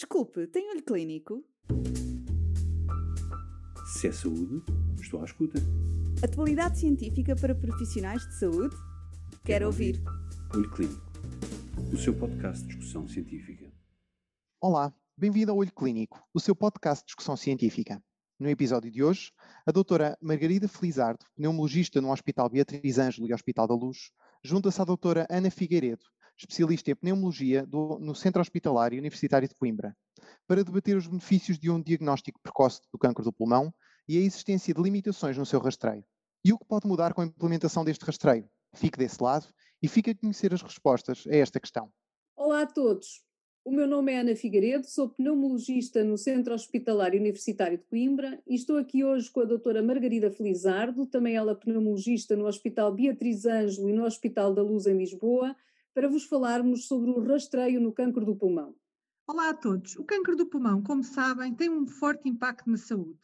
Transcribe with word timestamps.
Desculpe, 0.00 0.46
tem 0.46 0.70
olho 0.70 0.82
clínico? 0.82 1.44
Se 3.84 4.08
é 4.08 4.12
saúde, 4.12 4.62
estou 4.98 5.20
à 5.20 5.26
escuta. 5.26 5.58
Atualidade 6.24 6.78
científica 6.78 7.36
para 7.36 7.54
profissionais 7.54 8.26
de 8.26 8.38
saúde? 8.38 8.74
Quero, 8.74 9.42
Quero 9.44 9.66
ouvir. 9.66 9.96
ouvir. 9.96 10.56
Olho 10.56 10.70
Clínico, 10.70 11.12
o 11.92 11.98
seu 11.98 12.18
podcast 12.18 12.62
de 12.62 12.68
discussão 12.68 13.06
científica. 13.06 13.70
Olá, 14.58 14.90
bem-vindo 15.18 15.52
ao 15.52 15.58
Olho 15.58 15.70
Clínico, 15.70 16.26
o 16.32 16.40
seu 16.40 16.56
podcast 16.56 17.02
de 17.02 17.08
discussão 17.08 17.36
científica. 17.36 18.02
No 18.38 18.48
episódio 18.48 18.90
de 18.90 19.04
hoje, 19.04 19.32
a 19.66 19.70
doutora 19.70 20.16
Margarida 20.18 20.66
Felizardo, 20.66 21.26
pneumologista 21.36 22.00
no 22.00 22.10
Hospital 22.10 22.48
Beatriz 22.48 22.98
Ângelo 22.98 23.28
e 23.28 23.34
Hospital 23.34 23.68
da 23.68 23.74
Luz, 23.74 24.10
junta-se 24.42 24.80
à 24.80 24.84
doutora 24.86 25.26
Ana 25.28 25.50
Figueiredo, 25.50 26.06
especialista 26.40 26.90
em 26.90 26.94
pneumologia 26.94 27.66
do, 27.66 27.98
no 27.98 28.14
Centro 28.14 28.40
Hospitalar 28.40 28.92
Universitário 28.92 29.46
de 29.46 29.54
Coimbra, 29.54 29.94
para 30.46 30.64
debater 30.64 30.96
os 30.96 31.06
benefícios 31.06 31.58
de 31.58 31.70
um 31.70 31.80
diagnóstico 31.80 32.40
precoce 32.42 32.80
do 32.90 32.98
câncer 32.98 33.22
do 33.22 33.32
pulmão 33.32 33.72
e 34.08 34.16
a 34.16 34.20
existência 34.20 34.72
de 34.72 34.82
limitações 34.82 35.36
no 35.36 35.44
seu 35.46 35.60
rastreio. 35.60 36.04
E 36.44 36.52
o 36.52 36.58
que 36.58 36.64
pode 36.64 36.86
mudar 36.86 37.12
com 37.12 37.20
a 37.20 37.26
implementação 37.26 37.84
deste 37.84 38.04
rastreio? 38.04 38.48
Fique 38.74 38.98
desse 38.98 39.22
lado 39.22 39.46
e 39.82 39.88
fique 39.88 40.10
a 40.10 40.14
conhecer 40.14 40.54
as 40.54 40.62
respostas 40.62 41.24
a 41.26 41.36
esta 41.36 41.60
questão. 41.60 41.90
Olá 42.34 42.62
a 42.62 42.66
todos. 42.66 43.22
O 43.62 43.70
meu 43.70 43.86
nome 43.86 44.12
é 44.12 44.20
Ana 44.20 44.34
Figueiredo, 44.34 44.86
sou 44.86 45.10
pneumologista 45.10 46.02
no 46.02 46.16
Centro 46.16 46.54
Hospitalar 46.54 47.12
Universitário 47.12 47.76
de 47.76 47.84
Coimbra 47.84 48.40
e 48.46 48.54
estou 48.54 48.78
aqui 48.78 49.04
hoje 49.04 49.30
com 49.30 49.40
a 49.40 49.44
doutora 49.44 49.82
Margarida 49.82 50.30
Felizardo, 50.30 51.04
também 51.04 51.36
ela 51.36 51.54
pneumologista 51.54 52.34
no 52.34 52.46
Hospital 52.46 52.94
Beatriz 52.94 53.44
Ângelo 53.44 53.90
e 53.90 53.92
no 53.92 54.06
Hospital 54.06 54.54
da 54.54 54.62
Luz 54.62 54.86
em 54.86 54.96
Lisboa, 54.96 55.54
para 55.92 56.08
vos 56.08 56.24
falarmos 56.24 56.86
sobre 56.86 57.10
o 57.10 57.20
rastreio 57.20 57.80
no 57.80 57.92
câncer 57.92 58.24
do 58.24 58.36
pulmão. 58.36 58.74
Olá 59.26 59.50
a 59.50 59.54
todos. 59.54 59.96
O 59.96 60.04
câncer 60.04 60.36
do 60.36 60.46
pulmão, 60.46 60.82
como 60.82 61.02
sabem, 61.02 61.54
tem 61.54 61.68
um 61.68 61.86
forte 61.86 62.28
impacto 62.28 62.70
na 62.70 62.76
saúde. 62.76 63.18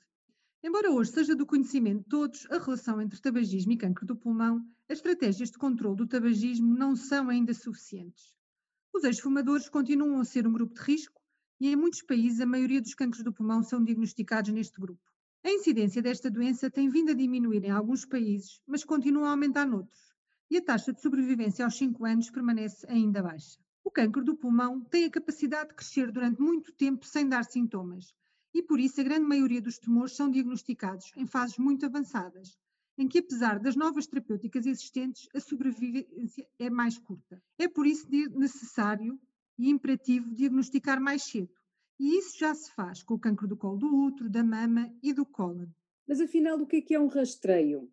Embora 0.64 0.90
hoje 0.90 1.12
seja 1.12 1.36
do 1.36 1.46
conhecimento 1.46 2.02
de 2.02 2.08
todos 2.08 2.46
a 2.50 2.58
relação 2.58 3.00
entre 3.00 3.20
tabagismo 3.20 3.72
e 3.72 3.76
câncer 3.76 4.04
do 4.04 4.16
pulmão, 4.16 4.66
as 4.88 4.98
estratégias 4.98 5.50
de 5.50 5.58
controle 5.58 5.96
do 5.96 6.08
tabagismo 6.08 6.74
não 6.74 6.96
são 6.96 7.28
ainda 7.28 7.54
suficientes. 7.54 8.34
Os 8.92 9.04
ex-fumadores 9.04 9.68
continuam 9.68 10.18
a 10.18 10.24
ser 10.24 10.46
um 10.46 10.52
grupo 10.52 10.74
de 10.74 10.80
risco 10.80 11.20
e 11.60 11.68
em 11.68 11.76
muitos 11.76 12.02
países 12.02 12.40
a 12.40 12.46
maioria 12.46 12.80
dos 12.80 12.94
cânceres 12.94 13.24
do 13.24 13.32
pulmão 13.32 13.62
são 13.62 13.82
diagnosticados 13.82 14.52
neste 14.52 14.80
grupo. 14.80 15.02
A 15.44 15.50
incidência 15.50 16.02
desta 16.02 16.28
doença 16.28 16.68
tem 16.68 16.88
vindo 16.88 17.12
a 17.12 17.14
diminuir 17.14 17.64
em 17.64 17.70
alguns 17.70 18.04
países, 18.04 18.60
mas 18.66 18.82
continua 18.82 19.28
a 19.28 19.30
aumentar 19.30 19.66
noutros 19.66 20.05
e 20.50 20.56
a 20.58 20.62
taxa 20.62 20.92
de 20.92 21.00
sobrevivência 21.00 21.64
aos 21.64 21.76
5 21.76 22.04
anos 22.04 22.30
permanece 22.30 22.86
ainda 22.88 23.22
baixa. 23.22 23.58
O 23.84 23.90
câncer 23.90 24.22
do 24.24 24.36
pulmão 24.36 24.80
tem 24.80 25.04
a 25.04 25.10
capacidade 25.10 25.70
de 25.70 25.74
crescer 25.74 26.10
durante 26.10 26.40
muito 26.40 26.72
tempo 26.72 27.06
sem 27.06 27.28
dar 27.28 27.44
sintomas, 27.44 28.14
e 28.52 28.62
por 28.62 28.80
isso 28.80 29.00
a 29.00 29.04
grande 29.04 29.26
maioria 29.26 29.60
dos 29.60 29.78
tumores 29.78 30.16
são 30.16 30.30
diagnosticados 30.30 31.12
em 31.16 31.26
fases 31.26 31.58
muito 31.58 31.84
avançadas, 31.86 32.58
em 32.98 33.06
que, 33.06 33.18
apesar 33.18 33.58
das 33.58 33.76
novas 33.76 34.06
terapêuticas 34.06 34.66
existentes, 34.66 35.28
a 35.34 35.40
sobrevivência 35.40 36.48
é 36.58 36.70
mais 36.70 36.98
curta. 36.98 37.42
É 37.58 37.68
por 37.68 37.86
isso 37.86 38.08
necessário 38.34 39.20
e 39.58 39.68
imperativo 39.68 40.34
diagnosticar 40.34 41.00
mais 41.00 41.24
cedo, 41.24 41.54
e 41.98 42.18
isso 42.18 42.38
já 42.38 42.54
se 42.54 42.70
faz 42.72 43.02
com 43.02 43.14
o 43.14 43.18
câncer 43.18 43.46
do 43.46 43.56
colo 43.56 43.78
do 43.78 43.94
útero, 43.94 44.28
da 44.28 44.42
mama 44.42 44.90
e 45.02 45.12
do 45.12 45.24
cólon. 45.24 45.68
Mas 46.06 46.20
afinal, 46.20 46.58
o 46.60 46.66
que 46.66 46.76
é, 46.76 46.80
que 46.80 46.94
é 46.94 47.00
um 47.00 47.08
rastreio? 47.08 47.90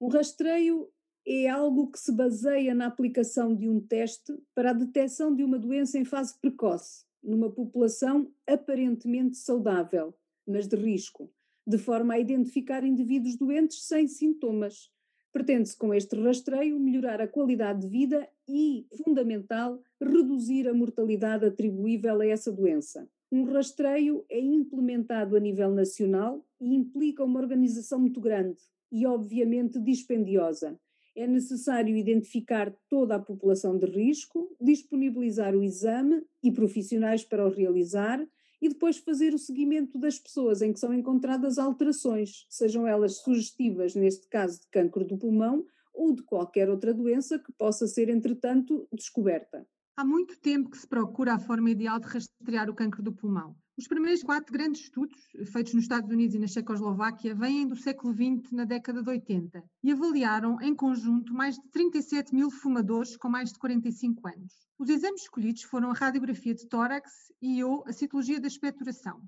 Um 0.00 0.08
rastreio 0.08 0.90
é 1.26 1.48
algo 1.48 1.90
que 1.90 1.98
se 1.98 2.12
baseia 2.12 2.74
na 2.74 2.86
aplicação 2.86 3.54
de 3.54 3.68
um 3.68 3.80
teste 3.80 4.36
para 4.54 4.70
a 4.70 4.74
detecção 4.74 5.34
de 5.34 5.42
uma 5.42 5.58
doença 5.58 5.98
em 5.98 6.04
fase 6.04 6.38
precoce, 6.38 7.04
numa 7.22 7.50
população 7.50 8.30
aparentemente 8.46 9.38
saudável, 9.38 10.14
mas 10.46 10.68
de 10.68 10.76
risco, 10.76 11.30
de 11.66 11.78
forma 11.78 12.14
a 12.14 12.18
identificar 12.18 12.84
indivíduos 12.84 13.36
doentes 13.36 13.86
sem 13.86 14.06
sintomas. 14.06 14.92
Pretende-se, 15.32 15.76
com 15.76 15.92
este 15.92 16.14
rastreio, 16.20 16.78
melhorar 16.78 17.20
a 17.20 17.26
qualidade 17.26 17.80
de 17.80 17.88
vida 17.88 18.28
e, 18.46 18.86
fundamental, 19.02 19.82
reduzir 20.00 20.68
a 20.68 20.74
mortalidade 20.74 21.46
atribuível 21.46 22.20
a 22.20 22.26
essa 22.26 22.52
doença. 22.52 23.08
Um 23.32 23.44
rastreio 23.44 24.24
é 24.28 24.38
implementado 24.38 25.36
a 25.36 25.40
nível 25.40 25.72
nacional 25.72 26.46
e 26.60 26.74
implica 26.74 27.24
uma 27.24 27.40
organização 27.40 27.98
muito 27.98 28.20
grande 28.20 28.60
e, 28.92 29.06
obviamente, 29.06 29.80
dispendiosa 29.80 30.78
é 31.16 31.26
necessário 31.26 31.96
identificar 31.96 32.74
toda 32.88 33.16
a 33.16 33.20
população 33.20 33.78
de 33.78 33.86
risco, 33.86 34.54
disponibilizar 34.60 35.54
o 35.54 35.62
exame 35.62 36.22
e 36.42 36.50
profissionais 36.50 37.24
para 37.24 37.46
o 37.46 37.50
realizar 37.50 38.26
e 38.60 38.68
depois 38.68 38.98
fazer 38.98 39.34
o 39.34 39.38
seguimento 39.38 39.98
das 39.98 40.18
pessoas 40.18 40.62
em 40.62 40.72
que 40.72 40.80
são 40.80 40.94
encontradas 40.94 41.58
alterações, 41.58 42.46
sejam 42.48 42.86
elas 42.86 43.18
sugestivas, 43.18 43.94
neste 43.94 44.26
caso 44.28 44.60
de 44.60 44.68
câncer 44.68 45.04
do 45.04 45.18
pulmão, 45.18 45.66
ou 45.92 46.14
de 46.14 46.22
qualquer 46.22 46.68
outra 46.68 46.92
doença 46.92 47.38
que 47.38 47.52
possa 47.52 47.86
ser, 47.86 48.08
entretanto, 48.08 48.88
descoberta. 48.92 49.66
Há 49.96 50.04
muito 50.04 50.36
tempo 50.40 50.70
que 50.70 50.78
se 50.78 50.88
procura 50.88 51.34
a 51.34 51.38
forma 51.38 51.70
ideal 51.70 52.00
de 52.00 52.06
rastrear 52.06 52.68
o 52.68 52.74
câncer 52.74 53.02
do 53.02 53.12
pulmão. 53.12 53.54
Os 53.76 53.88
primeiros 53.88 54.22
quatro 54.22 54.52
grandes 54.52 54.82
estudos, 54.82 55.20
feitos 55.46 55.74
nos 55.74 55.82
Estados 55.82 56.08
Unidos 56.08 56.36
e 56.36 56.38
na 56.38 56.46
Checoslováquia, 56.46 57.34
vêm 57.34 57.66
do 57.66 57.74
século 57.74 58.14
XX, 58.14 58.52
na 58.52 58.64
década 58.64 59.02
de 59.02 59.10
80, 59.10 59.64
e 59.82 59.90
avaliaram 59.90 60.60
em 60.60 60.76
conjunto 60.76 61.34
mais 61.34 61.56
de 61.56 61.68
37 61.70 62.32
mil 62.32 62.52
fumadores 62.52 63.16
com 63.16 63.28
mais 63.28 63.52
de 63.52 63.58
45 63.58 64.28
anos. 64.28 64.52
Os 64.78 64.88
exames 64.88 65.22
escolhidos 65.22 65.64
foram 65.64 65.90
a 65.90 65.92
radiografia 65.92 66.54
de 66.54 66.68
tórax 66.68 67.32
e 67.42 67.64
ou 67.64 67.82
a 67.84 67.92
citologia 67.92 68.40
da 68.40 68.46
expectoração. 68.46 69.20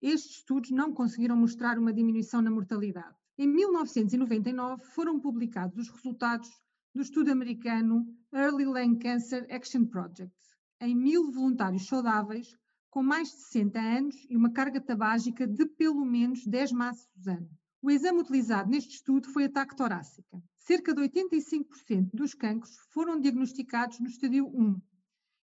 Estes 0.00 0.38
estudos 0.38 0.70
não 0.70 0.90
conseguiram 0.94 1.36
mostrar 1.36 1.78
uma 1.78 1.92
diminuição 1.92 2.40
na 2.40 2.50
mortalidade. 2.50 3.14
Em 3.36 3.46
1999 3.46 4.82
foram 4.94 5.20
publicados 5.20 5.76
os 5.76 5.90
resultados 5.90 6.48
do 6.94 7.02
estudo 7.02 7.30
americano 7.30 8.06
Early 8.32 8.64
Lung 8.64 8.98
Cancer 8.98 9.46
Action 9.50 9.84
Project, 9.84 10.32
em 10.80 10.96
mil 10.96 11.30
voluntários 11.30 11.86
saudáveis 11.86 12.56
com 12.94 13.02
mais 13.02 13.30
de 13.30 13.38
60 13.38 13.80
anos 13.80 14.26
e 14.30 14.36
uma 14.36 14.52
carga 14.52 14.80
tabágica 14.80 15.48
de 15.48 15.66
pelo 15.66 16.04
menos 16.04 16.46
10 16.46 16.70
maços 16.70 17.26
ano. 17.26 17.50
O 17.82 17.90
exame 17.90 18.20
utilizado 18.20 18.70
neste 18.70 18.94
estudo 18.94 19.28
foi 19.30 19.46
ataque 19.46 19.74
torácica. 19.74 20.40
Cerca 20.58 20.94
de 20.94 21.02
85% 21.02 22.10
dos 22.14 22.34
cancros 22.34 22.76
foram 22.90 23.20
diagnosticados 23.20 23.98
no 23.98 24.06
estadio 24.06 24.46
1. 24.46 24.80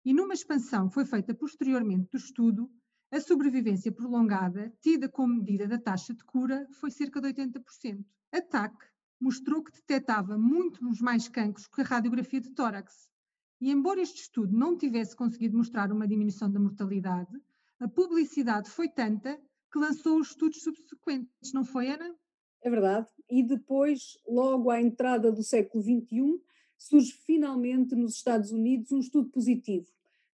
E 0.05 0.13
numa 0.13 0.35
expansão 0.35 0.91
foi 0.91 1.07
feita 1.07 1.33
posteriormente 1.33 2.11
do 2.11 2.19
estudo, 2.19 2.71
a 3.11 3.19
sobrevivência 3.19 3.91
prolongada, 3.91 4.71
tida 4.83 5.09
como 5.09 5.37
medida 5.37 5.67
da 5.67 5.79
taxa 5.79 6.13
de 6.13 6.23
cura, 6.25 6.69
foi 6.73 6.91
cerca 6.91 7.19
de 7.19 7.29
80%. 7.29 8.05
A 8.31 8.43
TAC 8.43 8.77
mostrou 9.19 9.65
que 9.65 9.73
detectava 9.73 10.37
muitos 10.37 11.01
mais 11.01 11.29
cancros 11.29 11.67
que 11.67 11.81
a 11.81 11.85
radiografia 11.85 12.43
de 12.43 12.51
tórax, 12.51 13.09
e 13.61 13.71
embora 13.71 14.01
este 14.01 14.23
estudo 14.23 14.57
não 14.57 14.77
tivesse 14.77 15.17
conseguido 15.17 15.57
mostrar 15.57 15.93
uma 15.93 16.07
diminuição 16.07 16.51
da 16.51 16.61
mortalidade, 16.61 17.37
a 17.81 17.89
publicidade 17.89 18.71
foi 18.71 18.89
tanta 18.89 19.39
que 19.73 19.79
lançou 19.79 20.19
os 20.19 20.29
estudos 20.29 20.63
subsequentes, 20.63 21.53
não 21.53 21.65
foi, 21.65 21.89
Ana? 21.89 22.15
É 22.63 22.71
verdade. 22.71 23.09
E 23.31 23.43
depois, 23.43 24.17
logo 24.27 24.71
à 24.71 24.81
entrada 24.81 25.31
do 25.31 25.43
século 25.43 25.83
XXI, 25.83 26.41
surge 26.77 27.13
finalmente 27.13 27.95
nos 27.95 28.15
Estados 28.15 28.51
Unidos 28.53 28.91
um 28.93 29.01
estudo 29.01 29.29
positivo 29.31 29.87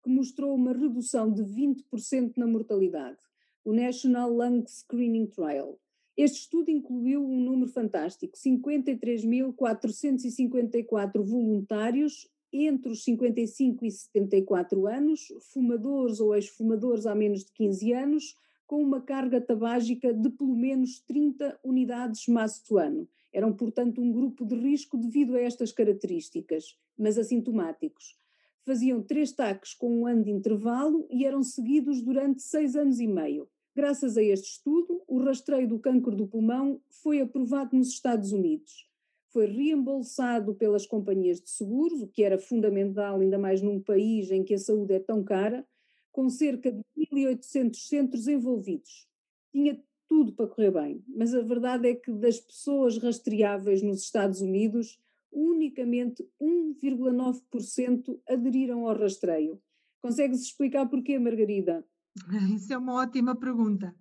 que 0.03 0.11
mostrou 0.11 0.55
uma 0.55 0.73
redução 0.73 1.31
de 1.33 1.43
20% 1.43 2.37
na 2.37 2.47
mortalidade, 2.47 3.19
o 3.65 3.73
National 3.73 4.31
Lung 4.33 4.65
Screening 4.67 5.27
Trial. 5.27 5.79
Este 6.17 6.41
estudo 6.41 6.71
incluiu 6.71 7.25
um 7.25 7.41
número 7.41 7.71
fantástico, 7.71 8.37
53.454 8.37 11.23
voluntários 11.23 12.29
entre 12.53 12.93
os 12.93 13.03
55 13.05 13.85
e 13.87 13.91
74 13.91 14.87
anos, 14.87 15.33
fumadores 15.53 16.21
ou 16.21 16.35
ex-fumadores 16.35 17.07
há 17.07 17.15
menos 17.15 17.45
de 17.45 17.53
15 17.53 17.93
anos, 17.93 18.37
com 18.67 18.83
uma 18.83 19.01
carga 19.01 19.41
tabágica 19.41 20.13
de 20.13 20.31
pelo 20.31 20.55
menos 20.55 21.01
30 21.01 21.59
unidades 21.65 22.27
maço 22.29 22.77
ano. 22.77 23.09
Eram, 23.33 23.53
portanto, 23.53 24.01
um 24.01 24.13
grupo 24.13 24.45
de 24.45 24.55
risco 24.55 24.97
devido 24.99 25.35
a 25.35 25.41
estas 25.41 25.73
características, 25.73 26.77
mas 26.99 27.17
assintomáticos. 27.17 28.17
Faziam 28.65 29.03
três 29.03 29.33
taques 29.33 29.75
com 29.75 30.01
um 30.01 30.07
ano 30.07 30.25
de 30.25 30.31
intervalo 30.31 31.07
e 31.11 31.25
eram 31.25 31.43
seguidos 31.43 32.03
durante 32.03 32.43
seis 32.43 32.77
anos 32.77 33.01
e 33.01 33.07
meio. 33.07 33.49
Graças 33.75 34.17
a 34.19 34.23
este 34.23 34.51
estudo, 34.51 35.03
o 35.09 35.19
rastreio 35.19 35.67
do 35.67 35.79
câncer 35.79 36.15
do 36.15 36.27
pulmão 36.27 36.81
foi 37.03 37.21
aprovado 37.21 37.75
nos 37.77 37.89
Estados 37.89 38.33
Unidos 38.33 38.92
foi 39.33 39.47
reembolsado 39.47 40.55
pelas 40.55 40.87
companhias 40.87 41.41
de 41.41 41.51
seguros, 41.51 42.03
o 42.03 42.07
que 42.07 42.23
era 42.23 42.39
fundamental, 42.39 43.21
ainda 43.21 43.39
mais 43.39 43.63
num 43.63 43.81
país 43.81 44.31
em 44.31 44.45
que 44.45 44.55
a 44.55 44.59
saúde 44.59 44.93
é 44.93 45.01
tão 45.01 45.25
cara, 45.25 45.67
com 46.13 46.29
cerca 46.29 46.71
de 46.71 46.83
1.800 46.97 47.75
centros 47.75 48.29
envolvidos. 48.29 49.09
Tinha 49.51 49.83
tudo 50.07 50.33
para 50.35 50.47
correr 50.47 50.71
bem, 50.71 51.03
mas 51.09 51.35
a 51.35 51.41
verdade 51.41 51.89
é 51.89 51.95
que 51.95 52.13
das 52.13 52.39
pessoas 52.39 52.99
rastreáveis 52.99 53.83
nos 53.83 54.03
Estados 54.03 54.43
Unidos, 54.43 55.01
unicamente 55.33 56.29
1,9% 56.41 58.21
aderiram 58.29 58.87
ao 58.87 58.95
rastreio. 58.95 59.59
Consegues 60.03 60.43
explicar 60.43 60.87
porquê, 60.87 61.19
Margarida? 61.19 61.83
Isso 62.55 62.71
é 62.73 62.77
uma 62.77 62.95
ótima 62.95 63.35
pergunta. 63.35 63.95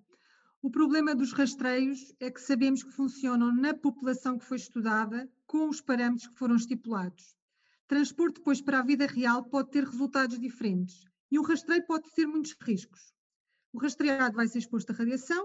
O 0.63 0.69
problema 0.69 1.15
dos 1.15 1.33
rastreios 1.33 2.13
é 2.19 2.29
que 2.29 2.39
sabemos 2.39 2.83
que 2.83 2.91
funcionam 2.91 3.51
na 3.51 3.73
população 3.73 4.37
que 4.37 4.45
foi 4.45 4.57
estudada 4.57 5.27
com 5.47 5.67
os 5.67 5.81
parâmetros 5.81 6.27
que 6.27 6.37
foram 6.37 6.55
estipulados. 6.55 7.35
Transpor 7.87 8.31
depois 8.31 8.61
para 8.61 8.77
a 8.77 8.83
vida 8.83 9.07
real 9.07 9.43
pode 9.43 9.71
ter 9.71 9.83
resultados 9.83 10.39
diferentes 10.39 11.03
e 11.31 11.39
um 11.39 11.41
rastreio 11.41 11.83
pode 11.87 12.11
ter 12.13 12.27
muitos 12.27 12.55
riscos. 12.61 13.11
O 13.73 13.79
rastreado 13.79 14.35
vai 14.35 14.47
ser 14.47 14.59
exposto 14.59 14.91
à 14.91 14.93
radiação 14.93 15.43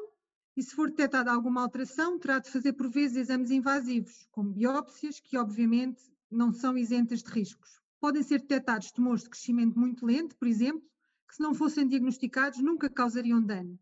e, 0.54 0.62
se 0.62 0.74
for 0.74 0.90
detectada 0.90 1.32
alguma 1.32 1.62
alteração, 1.62 2.18
terá 2.18 2.38
de 2.38 2.50
fazer 2.50 2.74
por 2.74 2.90
vezes 2.90 3.16
exames 3.16 3.50
invasivos, 3.50 4.28
como 4.30 4.52
biópsias, 4.52 5.18
que 5.18 5.38
obviamente 5.38 6.02
não 6.30 6.52
são 6.52 6.76
isentas 6.76 7.22
de 7.22 7.30
riscos. 7.30 7.80
Podem 7.98 8.22
ser 8.22 8.42
detectados 8.42 8.92
tumores 8.92 9.22
de 9.22 9.30
crescimento 9.30 9.78
muito 9.78 10.04
lento, 10.04 10.36
por 10.36 10.46
exemplo, 10.46 10.86
que 11.26 11.36
se 11.36 11.42
não 11.42 11.54
fossem 11.54 11.88
diagnosticados 11.88 12.60
nunca 12.60 12.90
causariam 12.90 13.42
dano. 13.42 13.80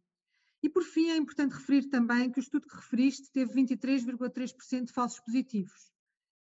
E 0.64 0.69
por 0.70 0.82
fim, 0.82 1.11
é 1.11 1.16
importante 1.19 1.52
referir 1.52 1.90
também 1.90 2.31
que 2.31 2.38
o 2.38 2.40
estudo 2.40 2.66
que 2.66 2.75
referiste 2.75 3.31
teve 3.31 3.52
23,3% 3.52 4.84
de 4.84 4.93
falsos 4.94 5.20
positivos. 5.20 5.93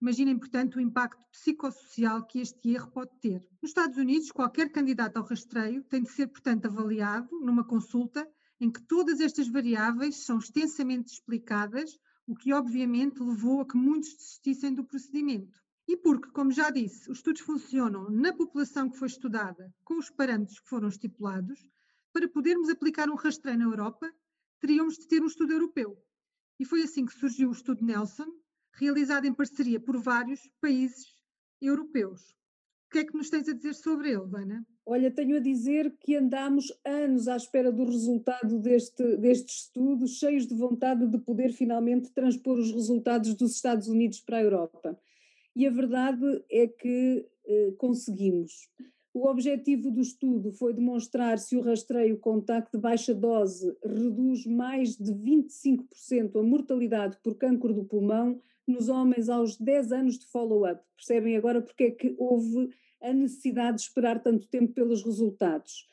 Imaginem, 0.02 0.38
portanto, 0.38 0.76
o 0.76 0.82
impacto 0.82 1.26
psicossocial 1.32 2.26
que 2.26 2.42
este 2.42 2.72
erro 2.72 2.92
pode 2.92 3.18
ter. 3.22 3.40
Nos 3.62 3.70
Estados 3.70 3.98
Unidos, 3.98 4.30
qualquer 4.30 4.74
candidato 4.74 5.16
ao 5.16 5.24
rastreio 5.24 5.86
tem 5.86 6.04
de 6.04 6.12
ser, 6.12 6.28
portanto, 6.28 6.66
avaliado 6.66 7.30
numa 7.40 7.64
consulta 7.64 8.30
em 8.60 8.70
que 8.70 8.82
todas 8.82 9.22
estas 9.22 9.48
variáveis 9.48 10.26
são 10.26 10.38
extensamente 10.38 11.14
explicadas, 11.14 11.98
o 12.28 12.36
que 12.36 12.52
obviamente 12.52 13.24
levou 13.24 13.62
a 13.62 13.66
que 13.66 13.78
muitos 13.78 14.18
desistissem 14.18 14.74
do 14.74 14.84
procedimento. 14.84 15.58
E 15.88 15.96
porque, 15.96 16.30
como 16.32 16.52
já 16.52 16.70
disse, 16.70 17.10
os 17.10 17.20
estudos 17.20 17.42
funcionam 17.42 18.10
na 18.10 18.34
população 18.34 18.90
que 18.90 18.98
foi 18.98 19.08
estudada 19.08 19.74
com 19.86 19.98
os 19.98 20.10
parâmetros 20.10 20.60
que 20.60 20.68
foram 20.68 20.90
estipulados, 20.90 21.58
para 22.14 22.28
podermos 22.28 22.70
aplicar 22.70 23.10
um 23.10 23.16
rastreio 23.16 23.58
na 23.58 23.66
Europa, 23.66 24.12
teríamos 24.60 24.98
de 24.98 25.08
ter 25.08 25.22
um 25.22 25.28
estudo 25.28 25.54
europeu. 25.54 25.98
E 26.60 26.66
foi 26.66 26.84
assim 26.84 27.06
que 27.06 27.14
surgiu 27.14 27.50
o 27.50 27.54
estudo 27.54 27.86
Nelson, 27.86 28.28
realizado 28.74 29.26
em 29.26 29.34
parceria 29.34 29.80
por 29.80 29.98
vários 29.98 30.50
países 30.62 31.06
europeus. 31.62 32.22
O 32.88 32.92
que 32.92 33.00
é 33.00 33.06
que 33.06 33.16
nos 33.16 33.30
tens 33.30 33.48
a 33.48 33.54
dizer 33.54 33.76
sobre 33.76 34.10
ele, 34.10 34.36
Ana? 34.36 34.66
Olha, 34.86 35.12
tenho 35.12 35.38
a 35.38 35.40
dizer 35.40 35.96
que 36.00 36.16
andámos 36.16 36.74
anos 36.84 37.28
à 37.28 37.36
espera 37.36 37.72
do 37.72 37.86
resultado 37.86 38.58
deste, 38.60 39.18
deste 39.18 39.50
estudo, 39.50 40.08
cheios 40.08 40.48
de 40.48 40.56
vontade 40.56 41.06
de 41.06 41.20
poder 41.20 41.54
finalmente 41.54 42.12
transpor 42.12 42.58
os 42.58 42.72
resultados 42.72 43.36
dos 43.36 43.54
Estados 43.54 43.88
Unidos 43.88 44.20
para 44.22 44.38
a 44.38 44.42
Europa. 44.42 45.00
E 45.56 45.68
a 45.68 45.70
verdade 45.70 46.44
é 46.50 46.68
que 46.68 47.28
eh, 47.46 47.74
conseguimos. 47.78 48.68
O 49.22 49.28
objetivo 49.28 49.92
do 49.92 50.00
estudo 50.00 50.50
foi 50.54 50.72
demonstrar 50.72 51.40
se 51.40 51.58
o 51.58 51.60
rastreio 51.60 52.18
com 52.18 52.40
TAC 52.40 52.72
de 52.72 52.80
baixa 52.80 53.14
dose 53.14 53.76
reduz 53.84 54.46
mais 54.46 54.96
de 54.96 55.12
25% 55.12 56.40
a 56.40 56.42
mortalidade 56.42 57.18
por 57.22 57.36
cancro 57.36 57.74
do 57.74 57.84
pulmão 57.84 58.40
nos 58.66 58.88
homens 58.88 59.28
aos 59.28 59.58
10 59.58 59.92
anos 59.92 60.20
de 60.20 60.26
follow-up. 60.26 60.82
Percebem 60.96 61.36
agora 61.36 61.62
porque 61.62 61.84
é 61.84 61.92
que 61.92 62.16
houve 62.18 62.70
a 63.02 63.12
necessidade 63.12 63.80
de 63.80 63.84
esperar 63.84 64.24
tanto 64.24 64.48
tempo 64.48 64.72
pelos 64.72 65.04
resultados. 65.04 65.86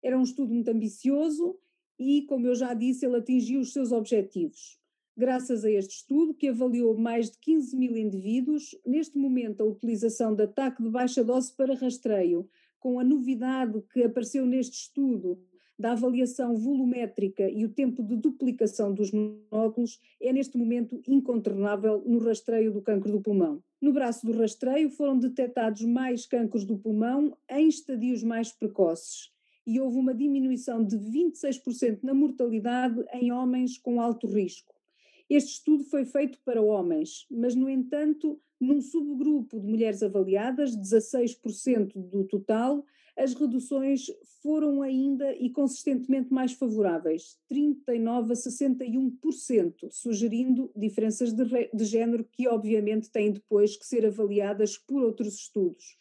Era 0.00 0.16
um 0.16 0.22
estudo 0.22 0.54
muito 0.54 0.68
ambicioso 0.68 1.58
e, 1.98 2.22
como 2.28 2.46
eu 2.46 2.54
já 2.54 2.74
disse, 2.74 3.04
ele 3.04 3.16
atingiu 3.16 3.58
os 3.58 3.72
seus 3.72 3.90
objetivos. 3.90 4.78
Graças 5.16 5.64
a 5.64 5.70
este 5.72 5.96
estudo, 5.96 6.32
que 6.32 6.46
avaliou 6.46 6.96
mais 6.96 7.28
de 7.28 7.38
15 7.38 7.76
mil 7.76 7.96
indivíduos, 7.96 8.78
neste 8.86 9.18
momento 9.18 9.64
a 9.64 9.66
utilização 9.66 10.32
de 10.32 10.44
ataque 10.44 10.80
de 10.80 10.88
baixa 10.88 11.24
dose 11.24 11.52
para 11.52 11.74
rastreio, 11.74 12.48
com 12.78 12.98
a 12.98 13.04
novidade 13.04 13.82
que 13.92 14.02
apareceu 14.02 14.46
neste 14.46 14.74
estudo 14.74 15.38
da 15.78 15.92
avaliação 15.92 16.56
volumétrica 16.56 17.48
e 17.48 17.64
o 17.64 17.68
tempo 17.68 18.02
de 18.02 18.16
duplicação 18.16 18.92
dos 18.92 19.12
nódulos, 19.12 20.00
é 20.20 20.32
neste 20.32 20.58
momento 20.58 21.00
incontornável 21.06 22.02
no 22.04 22.18
rastreio 22.18 22.72
do 22.72 22.82
cancro 22.82 23.12
do 23.12 23.20
pulmão. 23.20 23.62
No 23.80 23.92
braço 23.92 24.26
do 24.26 24.36
rastreio 24.36 24.90
foram 24.90 25.16
detectados 25.16 25.82
mais 25.82 26.26
cancros 26.26 26.64
do 26.64 26.76
pulmão 26.76 27.36
em 27.48 27.68
estadios 27.68 28.24
mais 28.24 28.50
precoces 28.50 29.30
e 29.64 29.78
houve 29.78 29.98
uma 29.98 30.14
diminuição 30.14 30.82
de 30.82 30.96
26% 30.96 31.98
na 32.02 32.14
mortalidade 32.14 33.04
em 33.12 33.30
homens 33.30 33.78
com 33.78 34.00
alto 34.00 34.26
risco. 34.26 34.74
Este 35.28 35.52
estudo 35.52 35.84
foi 35.84 36.04
feito 36.04 36.38
para 36.44 36.62
homens, 36.62 37.26
mas, 37.30 37.54
no 37.54 37.68
entanto, 37.68 38.40
num 38.60 38.80
subgrupo 38.80 39.60
de 39.60 39.66
mulheres 39.66 40.02
avaliadas, 40.02 40.76
16% 40.76 41.92
do 41.94 42.24
total, 42.24 42.84
as 43.16 43.34
reduções 43.34 44.06
foram 44.40 44.80
ainda 44.80 45.34
e 45.34 45.50
consistentemente 45.50 46.32
mais 46.32 46.52
favoráveis, 46.52 47.36
39 47.48 48.32
a 48.32 48.36
61%, 48.36 49.90
sugerindo 49.90 50.70
diferenças 50.74 51.32
de, 51.32 51.44
de 51.74 51.84
género 51.84 52.24
que, 52.24 52.46
obviamente, 52.46 53.10
têm 53.10 53.32
depois 53.32 53.76
que 53.76 53.84
ser 53.84 54.06
avaliadas 54.06 54.78
por 54.78 55.02
outros 55.02 55.34
estudos. 55.34 55.98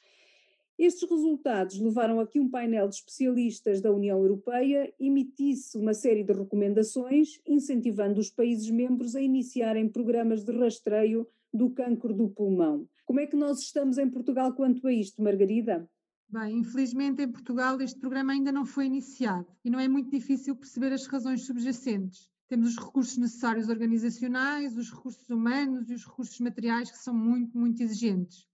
Estes 0.77 1.09
resultados 1.09 1.79
levaram 1.79 2.19
a 2.19 2.27
que 2.27 2.39
um 2.39 2.47
painel 2.47 2.87
de 2.87 2.95
especialistas 2.95 3.81
da 3.81 3.91
União 3.91 4.19
Europeia 4.19 4.93
emitisse 4.99 5.75
uma 5.75 5.91
série 5.91 6.23
de 6.23 6.31
recomendações, 6.31 7.41
incentivando 7.47 8.19
os 8.19 8.29
países 8.29 8.69
membros 8.69 9.15
a 9.15 9.21
iniciarem 9.21 9.89
programas 9.89 10.43
de 10.43 10.55
rastreio 10.55 11.27
do 11.51 11.71
cancro 11.71 12.13
do 12.13 12.29
pulmão. 12.29 12.87
Como 13.05 13.19
é 13.19 13.25
que 13.25 13.35
nós 13.35 13.59
estamos 13.59 13.97
em 13.97 14.07
Portugal 14.07 14.53
quanto 14.53 14.85
a 14.85 14.93
isto, 14.93 15.19
Margarida? 15.19 15.89
Bem, 16.29 16.59
infelizmente 16.59 17.23
em 17.23 17.31
Portugal 17.31 17.81
este 17.81 17.99
programa 17.99 18.33
ainda 18.33 18.51
não 18.51 18.65
foi 18.65 18.85
iniciado 18.85 19.47
e 19.65 19.71
não 19.71 19.79
é 19.79 19.87
muito 19.87 20.11
difícil 20.11 20.55
perceber 20.55 20.93
as 20.93 21.07
razões 21.07 21.45
subjacentes. 21.45 22.29
Temos 22.49 22.69
os 22.69 22.77
recursos 22.77 23.17
necessários 23.17 23.67
organizacionais, 23.67 24.77
os 24.77 24.91
recursos 24.91 25.27
humanos 25.29 25.89
e 25.89 25.95
os 25.95 26.05
recursos 26.05 26.39
materiais 26.39 26.91
que 26.91 26.97
são 26.99 27.15
muito, 27.15 27.57
muito 27.57 27.81
exigentes. 27.81 28.46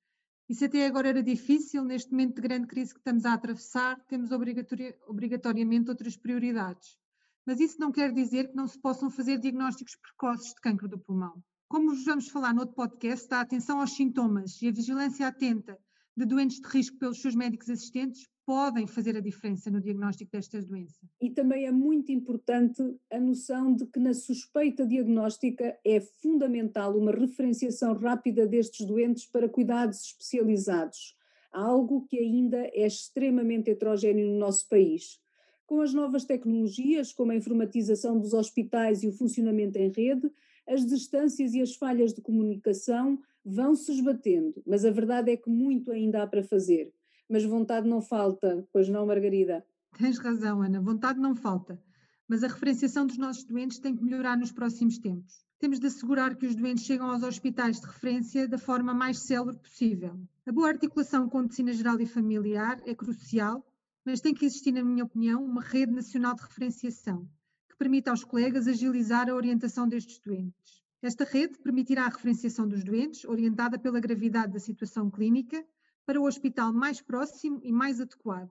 Se 0.52 0.66
até 0.66 0.86
agora 0.86 1.10
era 1.10 1.24
difícil, 1.24 1.84
neste 1.84 2.12
momento 2.12 2.36
de 2.36 2.42
grande 2.42 2.68
crise 2.68 2.94
que 2.94 3.00
estamos 3.00 3.26
a 3.26 3.34
atravessar, 3.34 4.00
temos 4.08 4.30
obrigatoriamente 4.32 5.90
outras 5.90 6.16
prioridades. 6.16 6.98
Mas 7.46 7.60
isso 7.60 7.80
não 7.80 7.92
quer 7.92 8.14
dizer 8.14 8.50
que 8.50 8.56
não 8.56 8.68
se 8.68 8.80
possam 8.80 9.10
fazer 9.10 9.40
diagnósticos 9.40 9.96
precoces 9.96 10.54
de 10.54 10.62
cancro 10.62 10.88
do 10.88 11.00
pulmão. 11.00 11.44
Como 11.68 11.90
vos 11.90 12.06
vamos 12.06 12.30
falar 12.30 12.54
no 12.54 12.62
outro 12.62 12.76
podcast, 12.76 13.34
a 13.34 13.42
atenção 13.42 13.80
aos 13.80 13.96
sintomas 13.96 14.62
e 14.62 14.68
a 14.68 14.72
vigilância 14.72 15.28
atenta 15.28 15.78
de 16.16 16.26
doentes 16.26 16.60
de 16.60 16.68
risco 16.68 16.98
pelos 16.98 17.22
seus 17.22 17.36
médicos 17.36 17.70
assistentes 17.70 18.28
podem 18.46 18.86
fazer 18.86 19.16
a 19.16 19.22
diferença 19.22 19.72
no 19.72 19.82
diagnóstico 19.82 20.32
destas 20.32 20.66
doenças. 20.66 21.10
E 21.22 21.30
também 21.30 21.66
é 21.66 21.72
muito 21.72 22.12
importante 22.12 22.82
a 23.12 23.20
noção 23.20 23.74
de 23.74 23.86
que 23.86 24.00
na 24.00 24.14
suspeita 24.14 24.86
diagnóstica 24.86 25.78
é 25.86 26.00
fundamental 26.00 26.98
uma 26.98 27.12
referenciação 27.12 27.94
rápida 27.94 28.46
destes 28.46 28.86
doentes 28.86 29.26
para 29.26 29.50
cuidados 29.50 30.02
especializados, 30.02 31.16
algo 31.52 32.06
que 32.06 32.20
ainda 32.20 32.58
é 32.74 32.86
extremamente 32.86 33.70
heterogéneo 33.70 34.28
no 34.28 34.38
nosso 34.38 34.68
país. 34.68 35.20
Com 35.66 35.80
as 35.80 35.94
novas 35.94 36.26
tecnologias, 36.26 37.14
como 37.14 37.32
a 37.32 37.36
informatização 37.36 38.20
dos 38.20 38.34
hospitais 38.34 39.02
e 39.02 39.08
o 39.08 39.14
funcionamento 39.14 39.80
em 39.80 39.90
rede, 39.90 40.30
as 40.68 40.86
distâncias 40.86 41.54
e 41.54 41.62
as 41.62 41.76
falhas 41.76 42.14
de 42.14 42.22
comunicação 42.22 43.20
vão 43.46 43.76
se 43.76 43.92
esbatendo, 43.92 44.62
mas 44.66 44.86
a 44.86 44.92
verdade 44.92 45.32
é 45.32 45.38
que 45.38 45.50
muito 45.50 45.92
ainda 45.92 46.24
há 46.24 46.28
para 46.28 46.44
fazer 46.44 46.94
mas 47.30 47.44
vontade 47.44 47.88
não 47.88 48.02
falta, 48.02 48.64
pois 48.72 48.90
não, 48.90 49.06
Margarida? 49.06 49.66
Tens 49.98 50.20
razão, 50.20 50.62
Ana, 50.62 50.82
vontade 50.82 51.20
não 51.20 51.36
falta, 51.36 51.82
mas 52.28 52.44
a 52.44 52.48
referenciação 52.48 53.06
dos 53.06 53.18
nossos 53.18 53.44
doentes 53.44 53.80
tem 53.80 53.96
que 53.96 54.04
melhorar 54.04 54.38
nos 54.38 54.52
próximos 54.52 54.98
tempos. 54.98 55.44
Temos 55.58 55.80
de 55.80 55.88
assegurar 55.88 56.36
que 56.36 56.46
os 56.46 56.56
doentes 56.56 56.84
chegam 56.84 57.10
aos 57.10 57.24
hospitais 57.24 57.80
de 57.80 57.88
referência 57.88 58.48
da 58.48 58.58
forma 58.58 58.94
mais 58.94 59.20
célere 59.20 59.58
possível. 59.58 60.20
A 60.46 60.52
boa 60.52 60.68
articulação 60.68 61.30
com 61.30 61.40
a 61.40 61.42
medicina 61.42 61.74
geral 61.74 62.00
e 62.00 62.06
familiar 62.06 62.82
é 62.86 62.94
crucial, 62.94 63.66
mas 64.06 64.20
tem 64.20 64.34
que 64.34 64.46
existir, 64.46 64.72
na 64.72 64.84
minha 64.84 65.06
opinião, 65.06 65.44
uma 65.44 65.62
rede 65.62 65.92
nacional 65.92 66.36
de 66.36 66.42
referenciação 66.42 67.28
que 67.68 67.78
permita 67.78 68.12
aos 68.12 68.24
colegas 68.24 68.68
agilizar 68.68 69.30
a 69.30 69.34
orientação 69.34 69.88
destes 69.88 70.20
doentes. 70.20 70.83
Esta 71.04 71.26
rede 71.26 71.60
permitirá 71.60 72.06
a 72.06 72.10
referenciação 72.10 72.66
dos 72.66 72.82
doentes, 72.82 73.26
orientada 73.26 73.78
pela 73.78 74.00
gravidade 74.00 74.54
da 74.54 74.60
situação 74.60 75.12
clínica 75.12 75.62
para 76.06 76.18
o 76.18 76.24
hospital 76.26 76.72
mais 76.72 77.02
próximo 77.02 77.60
e 77.62 77.74
mais 77.74 78.00
adequado. 78.00 78.50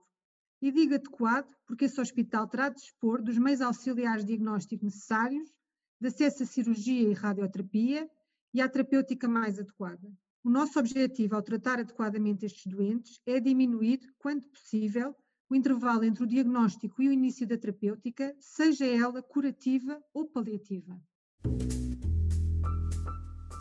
E 0.61 0.71
digo 0.71 0.93
adequado 0.93 1.51
porque 1.65 1.85
esse 1.85 1.99
hospital 1.99 2.47
terá 2.47 2.69
de 2.69 2.75
dispor 2.75 3.23
dos 3.23 3.39
meios 3.39 3.59
auxiliares 3.59 4.23
de 4.23 4.33
diagnóstico 4.33 4.85
necessários, 4.85 5.51
de 5.99 6.07
acesso 6.09 6.43
à 6.43 6.45
cirurgia 6.45 7.09
e 7.09 7.13
radioterapia 7.13 8.07
e 8.53 8.61
à 8.61 8.69
terapêutica 8.69 9.27
mais 9.27 9.57
adequada. 9.57 10.13
O 10.43 10.49
nosso 10.51 10.77
objetivo 10.77 11.35
ao 11.35 11.41
tratar 11.41 11.79
adequadamente 11.79 12.45
estes 12.45 12.71
doentes 12.71 13.19
é 13.25 13.39
diminuir, 13.39 13.99
quando 14.19 14.43
possível, 14.43 15.15
o 15.49 15.55
intervalo 15.55 16.03
entre 16.03 16.23
o 16.23 16.27
diagnóstico 16.27 17.01
e 17.01 17.09
o 17.09 17.11
início 17.11 17.47
da 17.47 17.57
terapêutica, 17.57 18.35
seja 18.39 18.85
ela 18.85 19.23
curativa 19.23 19.99
ou 20.13 20.27
paliativa. 20.27 21.01